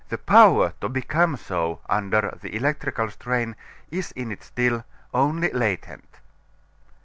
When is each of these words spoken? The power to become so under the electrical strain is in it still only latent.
The 0.09 0.17
power 0.17 0.73
to 0.81 0.89
become 0.89 1.37
so 1.37 1.81
under 1.87 2.35
the 2.41 2.55
electrical 2.55 3.11
strain 3.11 3.55
is 3.91 4.11
in 4.13 4.31
it 4.31 4.41
still 4.43 4.83
only 5.13 5.51
latent. 5.51 6.17